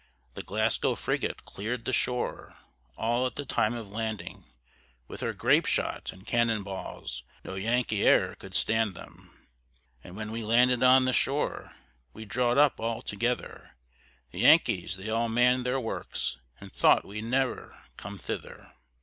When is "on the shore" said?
10.81-11.75